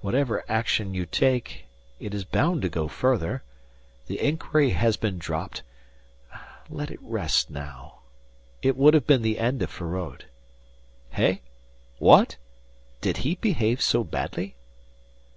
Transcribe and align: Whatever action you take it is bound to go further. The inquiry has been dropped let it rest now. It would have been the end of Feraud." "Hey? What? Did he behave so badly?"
Whatever 0.00 0.44
action 0.48 0.94
you 0.94 1.06
take 1.06 1.66
it 1.98 2.14
is 2.14 2.24
bound 2.24 2.62
to 2.62 2.68
go 2.68 2.86
further. 2.86 3.42
The 4.06 4.20
inquiry 4.20 4.70
has 4.70 4.96
been 4.96 5.18
dropped 5.18 5.64
let 6.70 6.88
it 6.88 7.00
rest 7.02 7.50
now. 7.50 8.02
It 8.62 8.76
would 8.76 8.94
have 8.94 9.08
been 9.08 9.22
the 9.22 9.40
end 9.40 9.60
of 9.62 9.70
Feraud." 9.70 10.26
"Hey? 11.10 11.42
What? 11.98 12.36
Did 13.00 13.16
he 13.16 13.34
behave 13.34 13.82
so 13.82 14.04
badly?" 14.04 14.54